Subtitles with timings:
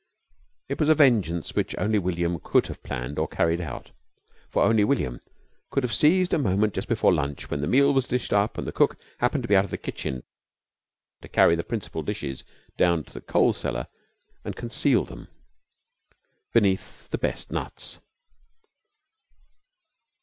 [0.67, 3.91] It was a vengeance which only William could have planned or carried out.
[4.49, 5.19] For only William
[5.69, 8.73] could have seized a moment just before lunch when the meal was dished up and
[8.73, 10.23] cook happened to be out of the kitchen
[11.21, 12.43] to carry the principal dishes
[12.79, 13.85] down to the coal cellar
[14.43, 15.27] and conceal them
[16.51, 17.99] beneath the best nuts.